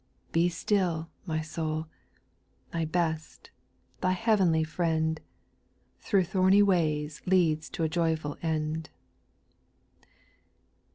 [0.31, 1.85] Be still, my soul
[2.73, 3.51] I thy best,
[4.01, 5.21] thy heavenly Friend,
[5.99, 8.89] Thro' thorny ways leads to a joyful end.